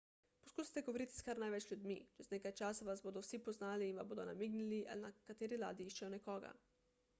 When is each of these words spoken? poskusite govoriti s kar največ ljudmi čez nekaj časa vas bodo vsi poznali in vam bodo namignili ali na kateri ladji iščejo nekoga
poskusite 0.43 0.81
govoriti 0.85 1.15
s 1.17 1.25
kar 1.27 1.41
največ 1.43 1.67
ljudmi 1.73 1.97
čez 2.15 2.31
nekaj 2.31 2.55
časa 2.63 2.87
vas 2.89 3.05
bodo 3.09 3.23
vsi 3.27 3.41
poznali 3.49 3.91
in 3.93 4.01
vam 4.01 4.11
bodo 4.15 4.27
namignili 4.33 4.83
ali 4.95 5.07
na 5.07 5.15
kateri 5.31 5.63
ladji 5.67 5.91
iščejo 5.93 6.13
nekoga 6.19 6.55